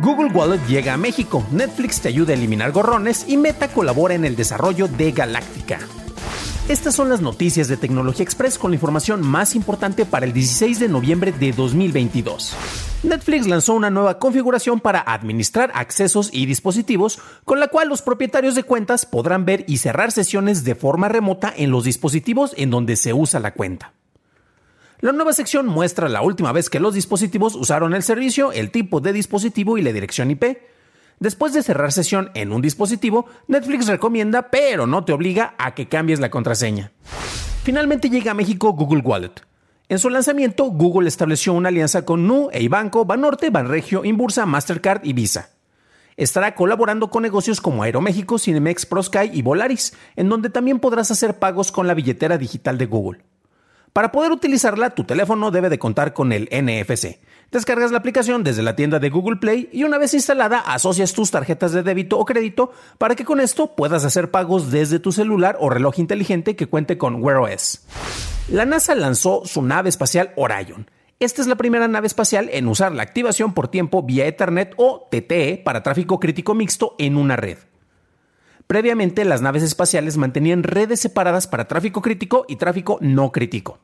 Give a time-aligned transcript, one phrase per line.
[0.00, 4.24] Google Wallet llega a México, Netflix te ayuda a eliminar gorrones y Meta colabora en
[4.24, 5.80] el desarrollo de Galáctica.
[6.68, 10.78] Estas son las noticias de Tecnología Express con la información más importante para el 16
[10.78, 12.54] de noviembre de 2022.
[13.02, 18.54] Netflix lanzó una nueva configuración para administrar accesos y dispositivos, con la cual los propietarios
[18.54, 22.94] de cuentas podrán ver y cerrar sesiones de forma remota en los dispositivos en donde
[22.94, 23.94] se usa la cuenta.
[25.00, 29.00] La nueva sección muestra la última vez que los dispositivos usaron el servicio, el tipo
[29.00, 30.58] de dispositivo y la dirección IP.
[31.20, 35.86] Después de cerrar sesión en un dispositivo, Netflix recomienda, pero no te obliga a que
[35.86, 36.90] cambies la contraseña.
[37.62, 39.34] Finalmente llega a México Google Wallet.
[39.88, 45.12] En su lanzamiento, Google estableció una alianza con Nu, Eibanco, Banorte, Banregio, Inbursa, Mastercard y
[45.12, 45.50] Visa.
[46.16, 51.38] Estará colaborando con negocios como Aeroméxico, Cinemex, ProSky y Volaris, en donde también podrás hacer
[51.38, 53.27] pagos con la billetera digital de Google.
[53.98, 57.18] Para poder utilizarla, tu teléfono debe de contar con el NFC.
[57.50, 61.32] Descargas la aplicación desde la tienda de Google Play y una vez instalada asocias tus
[61.32, 65.56] tarjetas de débito o crédito para que con esto puedas hacer pagos desde tu celular
[65.58, 67.80] o reloj inteligente que cuente con Wear OS.
[68.48, 70.88] La NASA lanzó su nave espacial Orion.
[71.18, 75.08] Esta es la primera nave espacial en usar la activación por tiempo vía Ethernet o
[75.10, 77.58] TTE para tráfico crítico mixto en una red.
[78.68, 83.80] Previamente, las naves espaciales mantenían redes separadas para tráfico crítico y tráfico no crítico.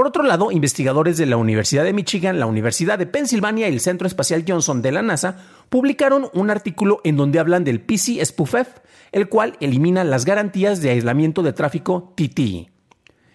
[0.00, 3.80] Por otro lado, investigadores de la Universidad de Michigan, la Universidad de Pensilvania y el
[3.80, 5.36] Centro Espacial Johnson de la NASA
[5.68, 8.78] publicaron un artículo en donde hablan del PC SPUFF,
[9.12, 12.70] el cual elimina las garantías de aislamiento de tráfico TTE.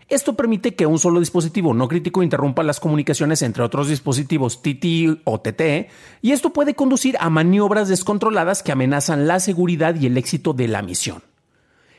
[0.09, 5.21] Esto permite que un solo dispositivo no crítico interrumpa las comunicaciones entre otros dispositivos TTE
[5.23, 5.89] o TTE,
[6.23, 10.67] y esto puede conducir a maniobras descontroladas que amenazan la seguridad y el éxito de
[10.67, 11.21] la misión.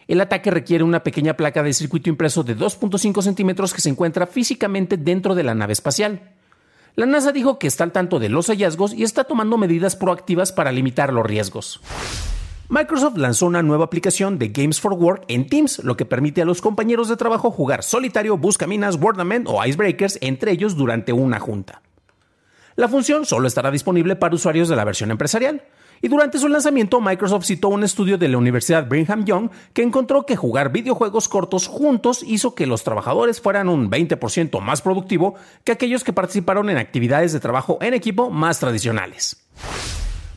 [0.08, 4.26] El ataque requiere una pequeña placa de circuito impreso de 2.5 centímetros que se encuentra
[4.26, 6.30] físicamente dentro de la nave espacial.
[6.94, 10.52] La NASA dijo que está al tanto de los hallazgos y está tomando medidas proactivas
[10.52, 11.80] para limitar los riesgos.
[12.68, 16.44] Microsoft lanzó una nueva aplicación de Games for Work en Teams, lo que permite a
[16.44, 21.82] los compañeros de trabajo jugar solitario, buscaminas, Wordament o Icebreakers entre ellos durante una junta.
[22.74, 25.62] La función solo estará disponible para usuarios de la versión empresarial.
[26.02, 30.26] Y durante su lanzamiento, Microsoft citó un estudio de la Universidad Brigham Young que encontró
[30.26, 35.34] que jugar videojuegos cortos juntos hizo que los trabajadores fueran un 20% más productivo
[35.64, 39.46] que aquellos que participaron en actividades de trabajo en equipo más tradicionales.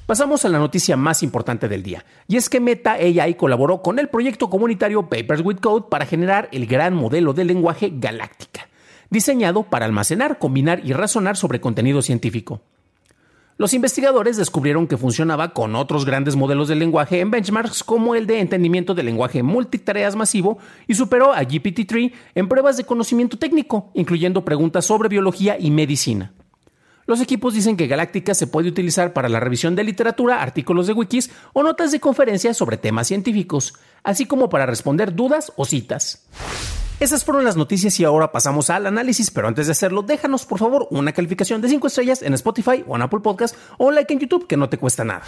[0.09, 3.99] Pasamos a la noticia más importante del día, y es que Meta AI colaboró con
[3.99, 8.69] el proyecto comunitario Papers with Code para generar el gran modelo de lenguaje Galáctica,
[9.11, 12.61] diseñado para almacenar, combinar y razonar sobre contenido científico.
[13.59, 18.25] Los investigadores descubrieron que funcionaba con otros grandes modelos de lenguaje en benchmarks como el
[18.25, 23.91] de entendimiento del lenguaje multitareas masivo y superó a GPT-3 en pruebas de conocimiento técnico,
[23.95, 26.31] incluyendo preguntas sobre biología y medicina.
[27.05, 30.93] Los equipos dicen que Galáctica se puede utilizar para la revisión de literatura, artículos de
[30.93, 36.25] wikis o notas de conferencias sobre temas científicos, así como para responder dudas o citas.
[36.99, 40.59] Esas fueron las noticias y ahora pasamos al análisis, pero antes de hacerlo, déjanos por
[40.59, 44.19] favor una calificación de 5 estrellas en Spotify o en Apple Podcast o like en
[44.19, 45.21] YouTube que no te cuesta nada.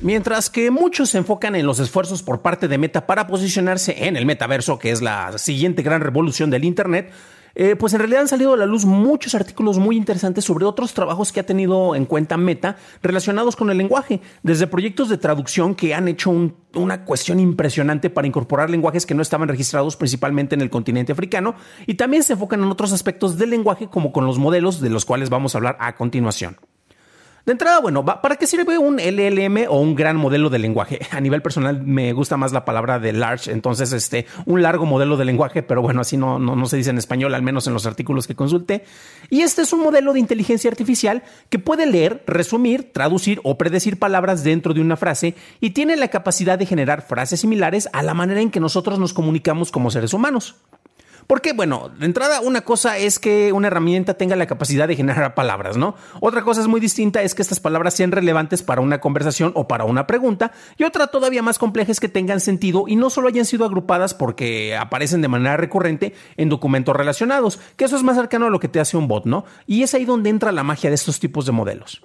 [0.00, 4.16] Mientras que muchos se enfocan en los esfuerzos por parte de Meta para posicionarse en
[4.16, 7.12] el metaverso, que es la siguiente gran revolución del Internet,
[7.58, 10.92] eh, pues en realidad han salido a la luz muchos artículos muy interesantes sobre otros
[10.92, 15.74] trabajos que ha tenido en cuenta Meta relacionados con el lenguaje, desde proyectos de traducción
[15.74, 16.30] que han hecho
[16.74, 21.54] una cuestión impresionante para incorporar lenguajes que no estaban registrados principalmente en el continente africano,
[21.86, 25.06] y también se enfocan en otros aspectos del lenguaje como con los modelos de los
[25.06, 26.58] cuales vamos a hablar a continuación.
[27.46, 30.98] De entrada, bueno, ¿para qué sirve un LLM o un gran modelo de lenguaje?
[31.12, 35.16] A nivel personal me gusta más la palabra de large, entonces este, un largo modelo
[35.16, 37.72] de lenguaje, pero bueno, así no, no, no se dice en español, al menos en
[37.72, 38.82] los artículos que consulté.
[39.30, 43.96] Y este es un modelo de inteligencia artificial que puede leer, resumir, traducir o predecir
[43.96, 48.12] palabras dentro de una frase y tiene la capacidad de generar frases similares a la
[48.12, 50.56] manera en que nosotros nos comunicamos como seres humanos.
[51.26, 55.34] Porque, bueno, de entrada, una cosa es que una herramienta tenga la capacidad de generar
[55.34, 55.96] palabras, ¿no?
[56.20, 59.66] Otra cosa es muy distinta es que estas palabras sean relevantes para una conversación o
[59.66, 60.52] para una pregunta.
[60.76, 64.14] Y otra todavía más compleja es que tengan sentido y no solo hayan sido agrupadas
[64.14, 68.60] porque aparecen de manera recurrente en documentos relacionados, que eso es más cercano a lo
[68.60, 69.44] que te hace un bot, ¿no?
[69.66, 72.02] Y es ahí donde entra la magia de estos tipos de modelos.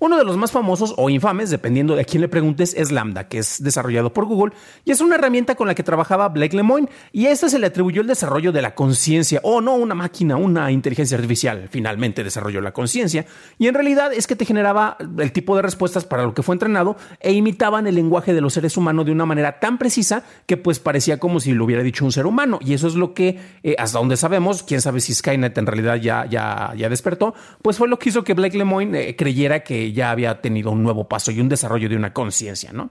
[0.00, 3.26] Uno de los más famosos o infames, dependiendo de a quién le preguntes, es Lambda,
[3.26, 4.54] que es desarrollado por Google
[4.84, 7.66] y es una herramienta con la que trabajaba Blake Lemoine y a esta se le
[7.66, 12.60] atribuyó el desarrollo de la conciencia, o no una máquina, una inteligencia artificial, finalmente desarrolló
[12.60, 13.26] la conciencia
[13.58, 16.54] y en realidad es que te generaba el tipo de respuestas para lo que fue
[16.54, 20.56] entrenado e imitaban el lenguaje de los seres humanos de una manera tan precisa que
[20.56, 23.38] pues parecía como si lo hubiera dicho un ser humano y eso es lo que
[23.64, 27.78] eh, hasta donde sabemos, quién sabe si Skynet en realidad ya, ya, ya despertó, pues
[27.78, 31.08] fue lo que hizo que Blake Lemoine eh, creyera que ya había tenido un nuevo
[31.08, 32.90] paso y un desarrollo de una conciencia, ¿no?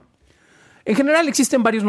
[0.87, 1.83] En general existen varios,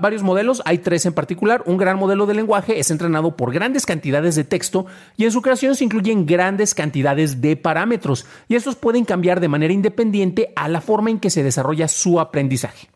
[0.00, 1.62] varios, modelos, hay tres en particular.
[1.66, 4.86] Un gran modelo de lenguaje es entrenado por grandes cantidades de texto
[5.18, 9.48] y en su creación se incluyen grandes cantidades de parámetros y estos pueden cambiar de
[9.48, 12.88] manera independiente a la forma en que se desarrolla su aprendizaje.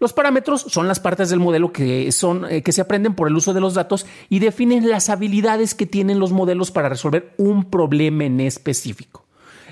[0.00, 3.36] Los parámetros son las partes del modelo que, son, eh, que se aprenden por el
[3.36, 7.70] uso de los datos y definen las habilidades que tienen los modelos para resolver un
[7.70, 9.21] problema en específico.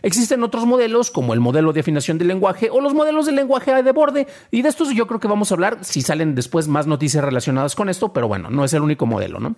[0.03, 3.83] Existen otros modelos como el modelo de afinación del lenguaje o los modelos de lenguaje
[3.83, 6.87] de borde y de estos yo creo que vamos a hablar si salen después más
[6.87, 9.57] noticias relacionadas con esto, pero bueno, no es el único modelo, ¿no?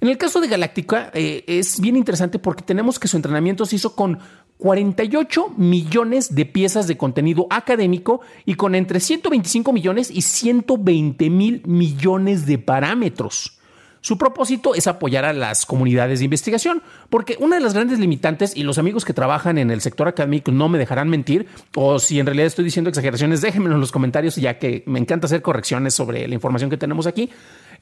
[0.00, 3.76] En el caso de Galáctica eh, es bien interesante porque tenemos que su entrenamiento se
[3.76, 4.18] hizo con
[4.58, 11.62] 48 millones de piezas de contenido académico y con entre 125 millones y 120 mil
[11.66, 13.58] millones de parámetros.
[14.04, 18.54] Su propósito es apoyar a las comunidades de investigación, porque una de las grandes limitantes,
[18.54, 22.20] y los amigos que trabajan en el sector académico no me dejarán mentir, o si
[22.20, 25.94] en realidad estoy diciendo exageraciones, déjenmelo en los comentarios, ya que me encanta hacer correcciones
[25.94, 27.30] sobre la información que tenemos aquí.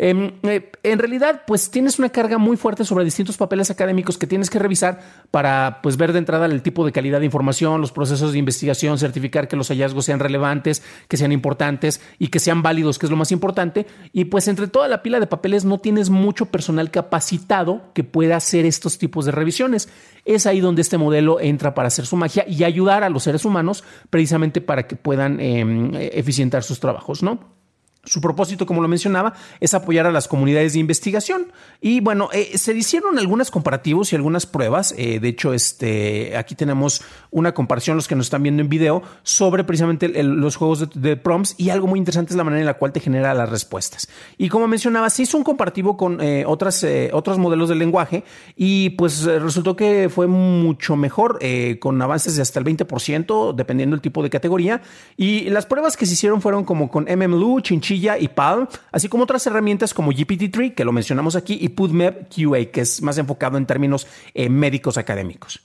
[0.04, 4.26] Em, eh, en realidad, pues tienes una carga muy fuerte sobre distintos papeles académicos que
[4.26, 4.98] tienes que revisar
[5.30, 8.98] para pues, ver de entrada el tipo de calidad de información, los procesos de investigación,
[8.98, 13.10] certificar que los hallazgos sean relevantes, que sean importantes y que sean válidos, que es
[13.10, 13.86] lo más importante.
[14.12, 18.34] Y pues entre toda la pila de papeles no tienes mucho personal capacitado que pueda
[18.34, 19.88] hacer estos tipos de revisiones.
[20.24, 23.44] Es ahí donde este modelo entra para hacer su magia y ayudar a los seres
[23.44, 27.61] humanos precisamente para que puedan em, eficientar sus trabajos, ¿no?
[28.04, 31.52] Su propósito, como lo mencionaba, es apoyar a las comunidades de investigación.
[31.80, 34.92] Y bueno, eh, se hicieron algunos comparativos y algunas pruebas.
[34.98, 39.04] Eh, de hecho, este, aquí tenemos una comparación, los que nos están viendo en video,
[39.22, 41.54] sobre precisamente los juegos de, prompts.
[41.58, 44.08] Y algo muy interesante es la manera en la cual te genera las respuestas.
[44.36, 48.24] Y como mencionaba, se hizo un comparativo con eh, otras, otros modelos de lenguaje.
[48.56, 51.38] Y pues resultó que fue mucho mejor,
[51.78, 54.82] con avances de hasta el 20%, dependiendo del tipo de categoría.
[55.16, 57.60] Y las pruebas que se hicieron fueron como con MMLU,
[57.94, 62.66] Y Palm, así como otras herramientas como GPT-3, que lo mencionamos aquí, y PubMed QA,
[62.72, 65.60] que es más enfocado en términos eh, médicos académicos.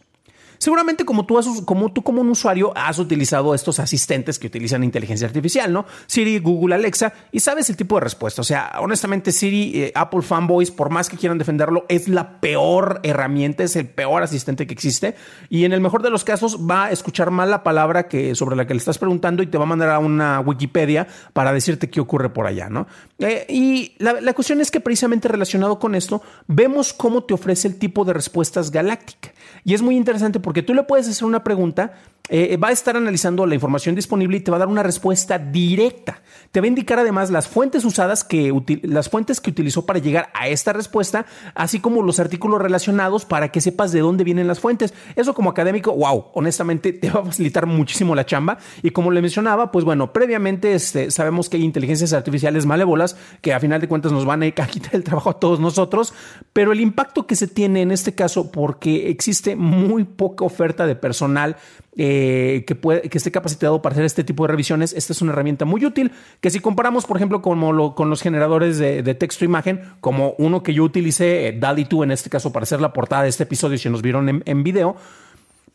[0.58, 5.28] Seguramente como tú, como tú como un usuario has utilizado estos asistentes que utilizan inteligencia
[5.28, 5.86] artificial, ¿no?
[6.08, 8.42] Siri, Google, Alexa, y sabes el tipo de respuesta.
[8.42, 13.00] O sea, honestamente Siri, eh, Apple fanboys, por más que quieran defenderlo, es la peor
[13.04, 15.16] herramienta, es el peor asistente que existe.
[15.50, 18.56] Y en el mejor de los casos va a escuchar mal la palabra que, sobre
[18.56, 21.90] la que le estás preguntando y te va a mandar a una Wikipedia para decirte
[21.90, 22.88] qué ocurre por allá, ¿no?
[23.20, 27.68] Eh, y la, la cuestión es que precisamente relacionado con esto, vemos cómo te ofrece
[27.68, 29.32] el tipo de respuestas galáctica.
[29.64, 31.92] Y es muy interesante porque tú le puedes hacer una pregunta
[32.30, 35.40] eh, va a estar analizando la información disponible y te va a dar una respuesta
[35.40, 36.22] directa.
[36.52, 38.54] Te va a indicar además las fuentes usadas que
[38.84, 43.50] las fuentes que utilizó para llegar a esta respuesta, así como los artículos relacionados para
[43.50, 44.94] que sepas de dónde vienen las fuentes.
[45.16, 48.58] Eso como académico, wow, honestamente te va a facilitar muchísimo la chamba.
[48.84, 53.54] Y como le mencionaba, pues bueno, previamente este, sabemos que hay inteligencias artificiales malévolas que
[53.54, 56.14] a final de cuentas nos van a quitar el trabajo a todos nosotros,
[56.52, 60.96] pero el impacto que se tiene en este caso, porque existe muy poca oferta de
[60.96, 61.58] personal
[62.00, 62.17] eh,
[62.66, 65.66] que, puede, que esté capacitado para hacer este tipo de revisiones, esta es una herramienta
[65.66, 70.36] muy útil que si comparamos, por ejemplo, con los generadores de, texto e imagen, como
[70.38, 73.30] uno que yo utilicé, eh, DALI 2 en este caso, para hacer la portada de
[73.30, 74.96] este episodio, si nos vieron en, en video,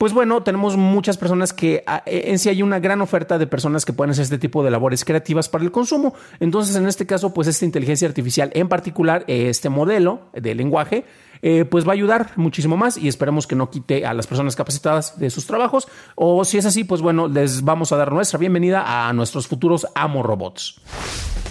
[0.03, 3.85] pues bueno, tenemos muchas personas que ah, en sí hay una gran oferta de personas
[3.85, 6.13] que pueden hacer este tipo de labores creativas para el consumo.
[6.41, 11.05] Entonces, en este caso, pues esta inteligencia artificial, en particular, este modelo de lenguaje,
[11.43, 14.57] eh, pues va a ayudar muchísimo más y esperemos que no quite a las personas
[14.57, 15.89] capacitadas de sus trabajos.
[16.15, 19.87] O si es así, pues bueno, les vamos a dar nuestra bienvenida a nuestros futuros
[19.95, 20.81] amo robots.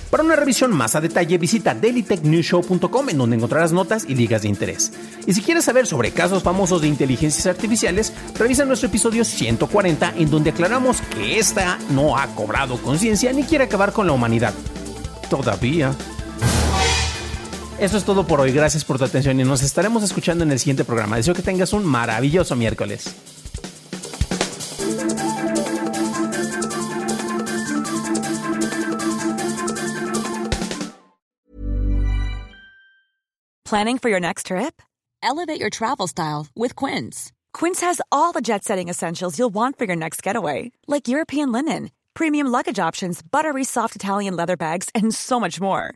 [0.09, 4.49] Para una revisión más a detalle, visita dailytechnewshow.com en donde encontrarás notas y ligas de
[4.49, 4.91] interés.
[5.25, 10.29] Y si quieres saber sobre casos famosos de inteligencias artificiales, revisa nuestro episodio 140 en
[10.29, 14.53] donde aclaramos que esta no ha cobrado conciencia ni quiere acabar con la humanidad.
[15.29, 15.95] Todavía.
[17.81, 18.51] Eso es todo por hoy.
[18.51, 21.15] Gracias por tu atención y nos estaremos escuchando en el siguiente programa.
[21.15, 23.15] Deseo que tengas un maravilloso miércoles.
[33.65, 34.79] Planning for your next trip?
[35.23, 37.31] Elevate your travel style with Quince.
[37.51, 41.51] Quince has all the jet setting essentials you'll want for your next getaway, like European
[41.51, 45.95] linen, premium luggage options, buttery soft Italian leather bags, and so much more